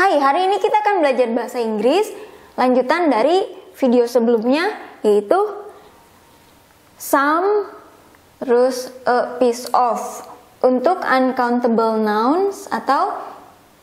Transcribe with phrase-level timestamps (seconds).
[0.00, 2.08] Hai, hari ini kita akan belajar bahasa Inggris
[2.56, 3.44] lanjutan dari
[3.76, 4.72] video sebelumnya
[5.04, 5.36] yaitu
[6.96, 7.68] some
[8.40, 10.00] terus a piece of
[10.64, 13.12] untuk uncountable nouns atau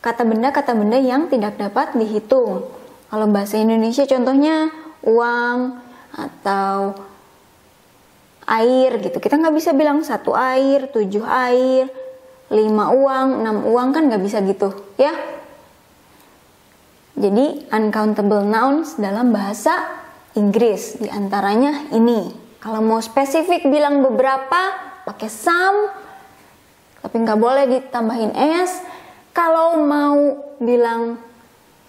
[0.02, 2.66] kata benda kata benda yang tidak dapat dihitung.
[3.14, 4.74] Kalau bahasa Indonesia contohnya
[5.06, 5.78] uang
[6.18, 6.98] atau
[8.58, 9.22] air gitu.
[9.22, 11.94] Kita nggak bisa bilang satu air, tujuh air,
[12.50, 15.37] lima uang, enam uang kan nggak bisa gitu, ya.
[17.18, 19.74] Jadi uncountable nouns dalam bahasa
[20.38, 22.30] Inggris di antaranya ini.
[22.62, 25.90] Kalau mau spesifik bilang beberapa pakai some,
[27.02, 28.86] tapi nggak boleh ditambahin s.
[29.34, 31.18] Kalau mau bilang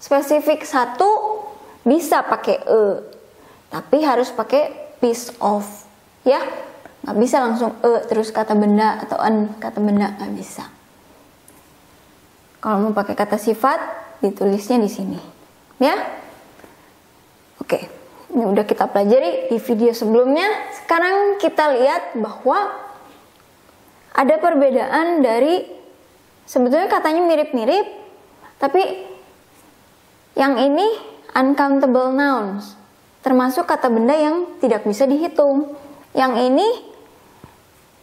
[0.01, 1.45] spesifik satu
[1.85, 2.79] bisa pakai e,
[3.69, 5.61] tapi harus pakai piece of,
[6.25, 6.41] ya.
[7.05, 10.65] Nggak bisa langsung e terus kata benda atau an kata benda nggak bisa.
[12.65, 15.19] Kalau mau pakai kata sifat ditulisnya di sini.
[15.79, 15.95] Ya.
[17.59, 17.87] Oke.
[18.29, 20.45] Ini udah kita pelajari di video sebelumnya.
[20.77, 22.77] Sekarang kita lihat bahwa
[24.13, 25.65] ada perbedaan dari
[26.45, 27.87] sebetulnya katanya mirip-mirip,
[28.61, 28.83] tapi
[30.37, 30.85] yang ini
[31.33, 32.77] uncountable nouns,
[33.25, 35.73] termasuk kata benda yang tidak bisa dihitung.
[36.13, 36.67] Yang ini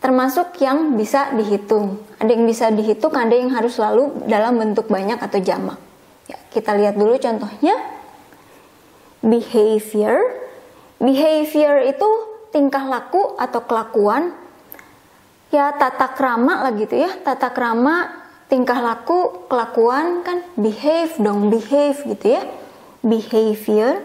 [0.02, 2.02] termasuk yang bisa dihitung.
[2.18, 5.78] Ada yang bisa dihitung, ada yang harus selalu dalam bentuk banyak atau jamak.
[6.56, 7.76] Kita lihat dulu contohnya.
[9.20, 10.16] Behavior.
[10.96, 12.08] Behavior itu
[12.48, 14.32] tingkah laku atau kelakuan.
[15.52, 17.12] Ya, tata krama lah gitu ya.
[17.20, 18.08] Tata krama,
[18.48, 22.42] tingkah laku, kelakuan kan behave dong, behave gitu ya.
[23.04, 24.00] Behavior,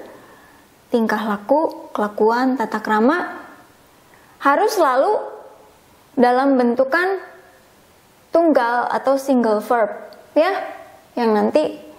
[0.91, 3.39] tingkah laku, kelakuan, tata krama
[4.43, 5.21] harus selalu
[6.17, 7.21] dalam bentukan
[8.33, 9.91] tunggal atau single verb
[10.33, 10.49] ya
[11.13, 11.90] yang nanti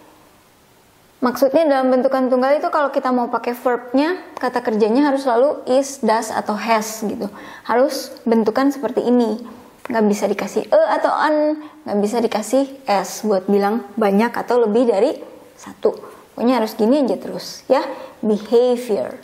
[1.23, 6.03] Maksudnya dalam bentukan tunggal itu kalau kita mau pakai verbnya, kata kerjanya harus selalu is,
[6.03, 7.31] does, atau has gitu.
[7.63, 9.39] Harus bentukan seperti ini.
[9.87, 14.91] Nggak bisa dikasih e atau an, nggak bisa dikasih s buat bilang banyak atau lebih
[14.91, 15.15] dari
[15.55, 15.95] satu.
[16.35, 17.87] Pokoknya harus gini aja terus ya.
[18.19, 19.15] Behavior.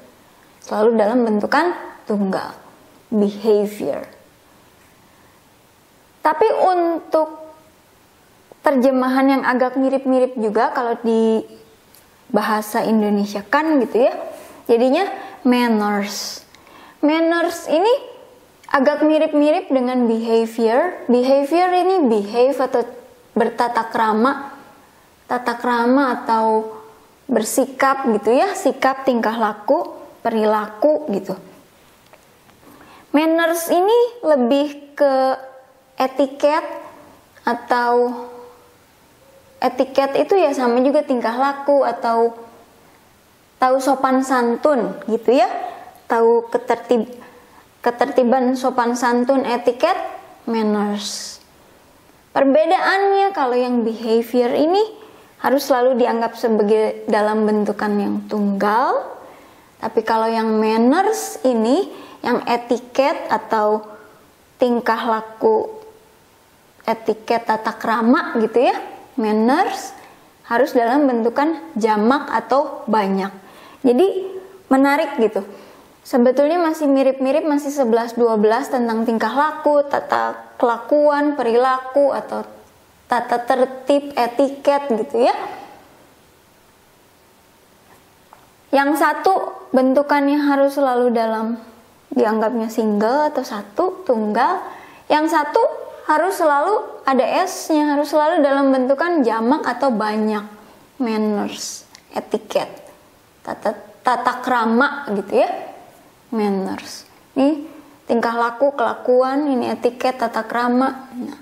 [0.63, 1.75] Selalu dalam bentukan
[2.07, 2.55] tunggal.
[3.11, 4.07] Behavior.
[6.23, 7.43] Tapi untuk
[8.63, 11.43] terjemahan yang agak mirip-mirip juga kalau di
[12.29, 14.15] bahasa Indonesia kan gitu ya.
[14.69, 15.09] Jadinya
[15.49, 16.45] manners.
[17.01, 17.95] Manners ini
[18.69, 21.09] agak mirip-mirip dengan behavior.
[21.09, 22.85] Behavior ini behave atau
[23.33, 24.53] bertata krama,
[25.25, 26.77] tata krama atau
[27.29, 31.37] bersikap gitu ya, sikap tingkah laku, perilaku gitu.
[33.13, 35.15] Manners ini lebih ke
[35.97, 36.65] etiket
[37.49, 38.13] atau
[39.59, 42.35] etiket itu ya sama juga tingkah laku atau
[43.59, 45.51] tahu sopan santun gitu ya.
[46.09, 47.11] Tahu ketertib
[47.83, 49.99] ketertiban sopan santun etiket
[50.49, 51.39] manners.
[52.33, 54.83] Perbedaannya kalau yang behavior ini
[55.43, 59.19] harus selalu dianggap sebagai dalam bentukan yang tunggal.
[59.79, 61.87] Tapi kalau yang manners ini
[62.23, 63.87] yang etiket atau
[64.59, 65.71] tingkah laku
[66.83, 69.93] etiket tata krama gitu ya manners
[70.49, 73.29] harus dalam bentukan jamak atau banyak.
[73.85, 74.07] Jadi
[74.73, 75.45] menarik gitu.
[76.09, 82.49] Sebetulnya masih mirip-mirip masih 11 12 tentang tingkah laku, tata kelakuan, perilaku atau
[83.05, 85.37] tata tertib, etiket gitu ya.
[88.73, 89.35] Yang satu
[89.73, 91.61] bentukannya harus selalu dalam
[92.13, 94.65] dianggapnya single atau satu tunggal.
[95.13, 100.45] Yang satu harus selalu ada S-nya, harus selalu dalam bentukan jamak atau banyak.
[100.99, 102.67] Manners, etiket,
[103.45, 105.53] tata, tata krama gitu ya.
[106.33, 107.05] Manners.
[107.37, 107.69] Ini
[108.09, 111.13] tingkah laku, kelakuan, ini etiket, tata krama.
[111.13, 111.41] Nah,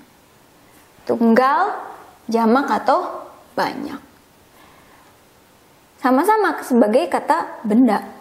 [1.07, 1.79] tunggal,
[2.27, 4.03] jamak atau banyak.
[6.03, 8.16] Sama-sama sebagai kata benda.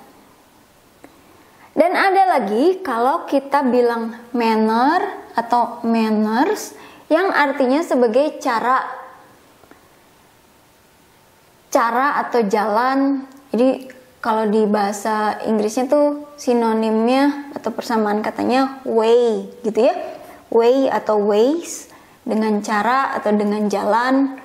[2.35, 6.75] Lagi kalau kita bilang manner atau manners
[7.07, 8.83] yang artinya sebagai cara
[11.71, 13.23] cara atau jalan.
[13.55, 13.87] Jadi
[14.19, 19.95] kalau di bahasa Inggrisnya tuh sinonimnya atau persamaan katanya way gitu ya.
[20.51, 21.87] Way atau ways
[22.27, 24.35] dengan cara atau dengan jalan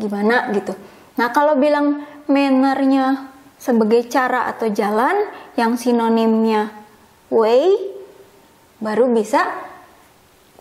[0.00, 0.72] gimana gitu.
[1.20, 3.28] Nah, kalau bilang mannernya
[3.60, 5.28] sebagai cara atau jalan
[5.60, 6.83] yang sinonimnya
[7.32, 7.76] way
[8.80, 9.44] baru bisa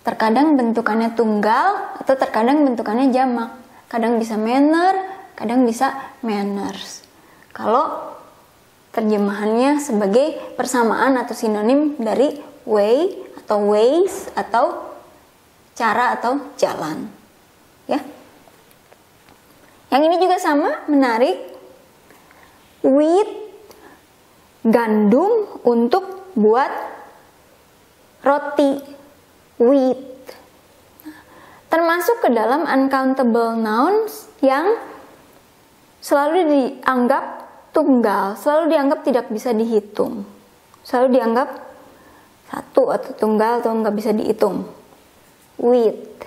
[0.04, 3.56] terkadang bentukannya tunggal atau terkadang bentukannya jamak.
[3.88, 4.96] Kadang bisa manner,
[5.36, 5.94] kadang bisa
[6.26, 7.06] manners.
[7.54, 8.14] Kalau
[8.94, 12.38] terjemahannya sebagai persamaan atau sinonim dari
[12.68, 13.10] way
[13.44, 14.94] atau ways atau
[15.74, 17.10] cara atau jalan.
[17.90, 18.00] Ya.
[19.94, 21.54] Yang ini juga sama, menarik.
[22.84, 23.30] Wheat
[24.66, 26.72] gandum untuk buat
[28.26, 28.82] roti
[29.62, 30.02] wheat.
[31.70, 34.78] Termasuk ke dalam uncountable nouns yang
[36.04, 37.26] selalu dianggap
[37.74, 40.22] tunggal, selalu dianggap tidak bisa dihitung.
[40.86, 41.50] Selalu dianggap
[42.54, 44.70] satu atau tunggal atau nggak bisa dihitung.
[45.58, 46.22] With,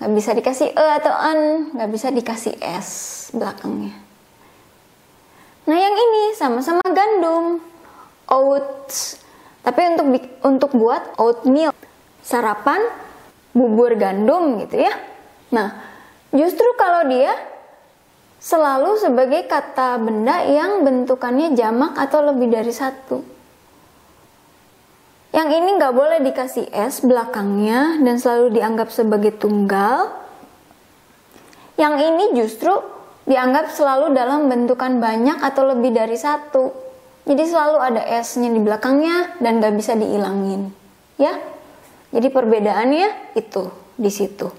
[0.00, 2.88] nggak bisa dikasih e atau an, nggak bisa dikasih s
[3.32, 3.96] belakangnya.
[5.64, 7.62] Nah yang ini sama-sama gandum,
[8.28, 9.19] oats.
[9.70, 10.06] Tapi untuk
[10.42, 11.70] untuk buat oatmeal,
[12.26, 12.82] sarapan
[13.54, 14.90] bubur gandum gitu ya.
[15.54, 15.78] Nah,
[16.34, 17.30] justru kalau dia
[18.42, 23.22] selalu sebagai kata benda yang bentukannya jamak atau lebih dari satu.
[25.30, 30.10] Yang ini nggak boleh dikasih S belakangnya dan selalu dianggap sebagai tunggal.
[31.78, 32.74] Yang ini justru
[33.30, 36.89] dianggap selalu dalam bentukan banyak atau lebih dari satu.
[37.30, 40.74] Jadi selalu ada S-nya di belakangnya dan nggak bisa dihilangin.
[41.14, 41.38] Ya,
[42.10, 44.50] jadi perbedaannya itu di situ.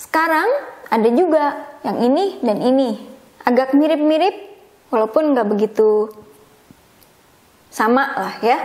[0.00, 0.48] Sekarang
[0.88, 2.96] ada juga yang ini dan ini.
[3.44, 4.32] Agak mirip-mirip
[4.88, 6.08] walaupun nggak begitu
[7.68, 8.56] sama lah ya.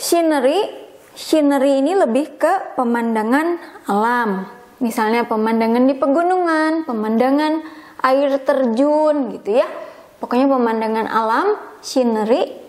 [0.00, 0.64] Scenery,
[1.12, 4.48] scenery ini lebih ke pemandangan alam.
[4.80, 7.60] Misalnya pemandangan di pegunungan, pemandangan
[8.00, 9.68] air terjun gitu ya.
[10.20, 12.60] Pokoknya pemandangan alam, scenery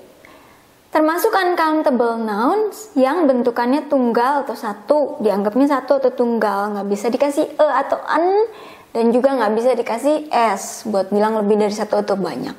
[0.91, 7.47] Termasuk uncountable nouns yang bentukannya tunggal atau satu, dianggapnya satu atau tunggal, nggak bisa dikasih
[7.47, 8.43] e atau an,
[8.91, 12.51] dan juga nggak bisa dikasih s buat bilang lebih dari satu atau banyak.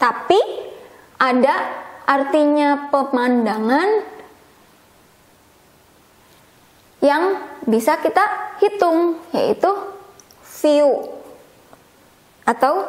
[0.00, 0.40] Tapi
[1.20, 1.52] ada
[2.08, 3.88] artinya pemandangan
[7.04, 9.68] yang bisa kita hitung, yaitu
[10.64, 11.19] view
[12.50, 12.82] atau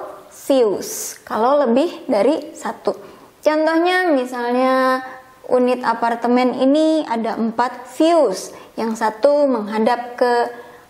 [0.49, 2.97] views kalau lebih dari satu.
[3.41, 5.01] Contohnya misalnya
[5.49, 8.53] unit apartemen ini ada empat views.
[8.79, 10.33] Yang satu menghadap ke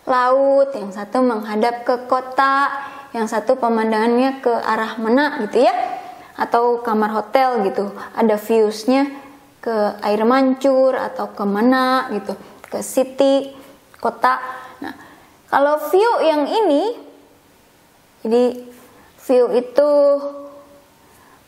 [0.06, 2.70] laut, yang satu menghadap ke kota,
[3.10, 5.74] yang satu pemandangannya ke arah mana gitu ya.
[6.38, 7.92] Atau kamar hotel gitu.
[8.16, 9.10] Ada viewsnya
[9.58, 12.38] ke air mancur atau ke mana gitu.
[12.70, 13.52] Ke city,
[14.00, 14.38] kota.
[14.80, 14.94] Nah,
[15.50, 17.01] kalau view yang ini
[18.22, 18.42] jadi
[19.26, 19.90] view itu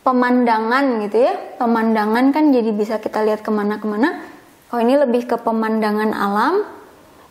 [0.03, 1.33] pemandangan gitu ya.
[1.57, 4.21] Pemandangan kan jadi bisa kita lihat ke mana-kemana.
[4.69, 6.55] Kalau ini lebih ke pemandangan alam.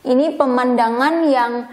[0.05, 1.65] Ini pemandangan yang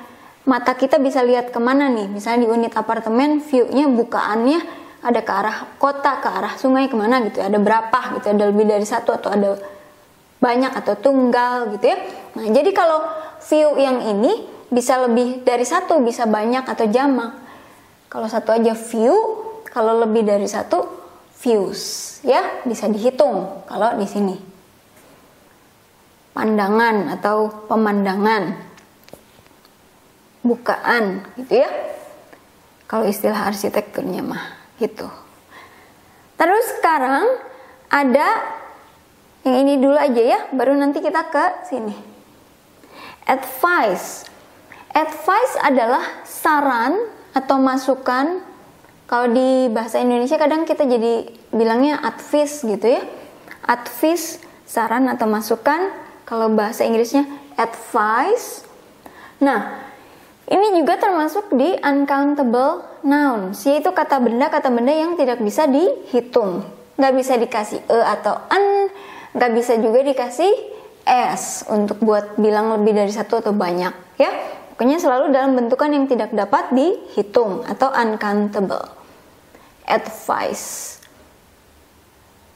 [0.47, 2.07] mata kita bisa lihat ke mana nih?
[2.07, 4.59] Misalnya di unit apartemen viewnya bukaannya
[5.01, 7.49] ada ke arah kota ke arah sungai ke mana gitu ya.
[7.49, 9.57] ada berapa gitu ada lebih dari satu atau ada
[10.39, 11.97] banyak atau tunggal gitu ya?
[12.39, 13.03] Nah jadi kalau
[13.43, 17.35] view yang ini bisa lebih dari satu bisa banyak atau jamak
[18.11, 19.15] kalau satu aja view,
[19.71, 20.83] kalau lebih dari satu
[21.39, 24.35] views, ya bisa dihitung kalau di sini.
[26.35, 28.51] Pandangan atau pemandangan,
[30.43, 31.71] bukaan, gitu ya.
[32.91, 35.07] Kalau istilah arsitekturnya mah, gitu.
[36.35, 37.23] Terus sekarang
[37.87, 38.27] ada
[39.47, 41.95] yang ini dulu aja ya, baru nanti kita ke sini.
[43.23, 44.27] Advice.
[44.91, 48.43] Advice adalah saran atau masukan
[49.11, 53.03] kalau di bahasa Indonesia kadang kita jadi bilangnya advice gitu ya.
[53.67, 55.91] Advice saran atau masukan
[56.23, 57.27] kalau bahasa Inggrisnya
[57.59, 58.63] advice.
[59.43, 59.83] Nah
[60.47, 66.63] ini juga termasuk di uncountable nouns yaitu kata benda kata benda yang tidak bisa dihitung.
[66.95, 68.87] Nggak bisa dikasih e atau an
[69.35, 70.51] nggak bisa juga dikasih
[71.03, 74.31] s untuk buat bilang lebih dari satu atau banyak ya
[74.81, 78.81] Pokoknya selalu dalam bentukan yang tidak dapat dihitung atau uncountable.
[79.85, 80.97] Advice.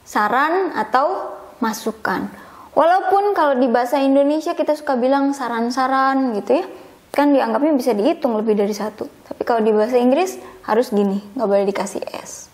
[0.02, 2.26] Saran atau masukan.
[2.74, 6.66] Walaupun kalau di bahasa Indonesia kita suka bilang saran-saran gitu ya,
[7.14, 9.06] kan dianggapnya bisa dihitung lebih dari satu.
[9.06, 12.50] Tapi kalau di bahasa Inggris harus gini, nggak boleh dikasih s.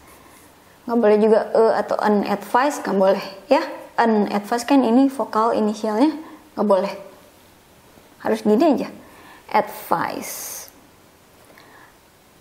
[0.84, 3.64] Nggak boleh juga e atau an advice, nggak boleh ya.
[3.96, 6.12] An advice kan ini vokal inisialnya,
[6.60, 6.92] nggak boleh.
[8.20, 9.00] Harus gini aja
[9.52, 10.66] advice.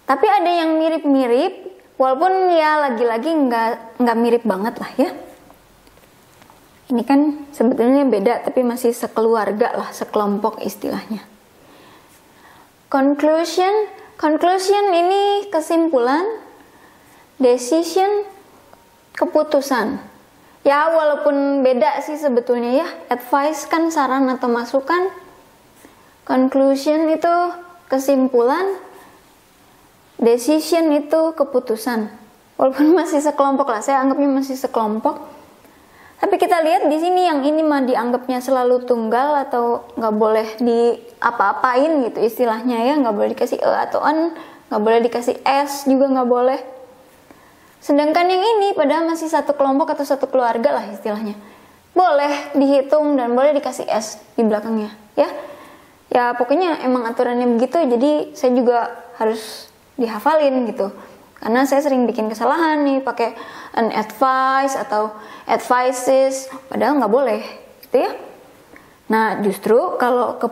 [0.06, 1.54] Tapi ada yang mirip-mirip,
[1.98, 5.10] walaupun ya lagi-lagi nggak nggak mirip banget lah ya.
[6.90, 11.22] Ini kan sebetulnya beda, tapi masih sekeluarga lah, sekelompok istilahnya.
[12.90, 13.86] conclusion
[14.18, 16.26] conclusion ini kesimpulan
[17.38, 18.26] decision
[19.14, 20.02] keputusan
[20.66, 25.08] ya walaupun beda sih sebetulnya ya advice kan saran atau masukan
[26.24, 27.36] conclusion itu
[27.90, 28.78] kesimpulan
[30.20, 32.12] decision itu keputusan
[32.60, 35.40] walaupun masih sekelompok lah saya anggapnya masih sekelompok
[36.20, 41.00] tapi kita lihat di sini yang ini mah dianggapnya selalu tunggal atau nggak boleh di
[41.16, 44.36] apa-apain gitu istilahnya ya nggak boleh dikasih e atau n
[44.70, 46.60] nggak boleh dikasih s juga nggak boleh.
[47.82, 51.34] Sedangkan yang ini padahal masih satu kelompok atau satu keluarga lah istilahnya.
[51.96, 55.26] Boleh dihitung dan boleh dikasih s di belakangnya ya.
[56.10, 58.78] Ya pokoknya emang aturannya begitu jadi saya juga
[59.14, 60.90] harus dihafalin gitu.
[61.38, 63.32] Karena saya sering bikin kesalahan nih pakai
[63.78, 65.14] an advice atau
[65.46, 67.42] advices padahal nggak boleh
[67.86, 68.10] gitu ya.
[69.08, 70.50] Nah justru kalau ke,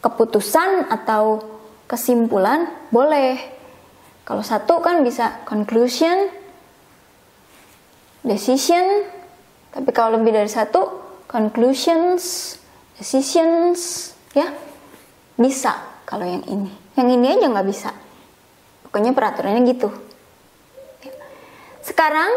[0.00, 1.44] keputusan atau
[1.84, 3.36] kesimpulan boleh.
[4.24, 6.32] Kalau satu kan bisa conclusion
[8.24, 9.04] decision
[9.68, 10.86] tapi kalau lebih dari satu
[11.28, 12.56] conclusions
[12.96, 14.48] decisions ya
[15.34, 15.74] bisa
[16.04, 17.90] kalau yang ini yang ini aja nggak bisa
[18.86, 19.88] pokoknya peraturannya gitu
[21.84, 22.30] sekarang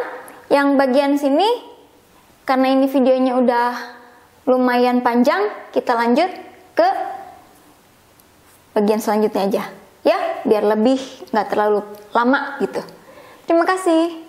[0.47, 1.47] yang bagian sini
[2.47, 3.71] karena ini videonya udah
[4.47, 6.31] lumayan panjang, kita lanjut
[6.71, 6.87] ke
[8.71, 9.63] bagian selanjutnya aja.
[10.07, 11.03] Ya, biar lebih
[11.35, 11.83] nggak terlalu
[12.15, 12.79] lama gitu.
[13.43, 14.26] Terima kasih.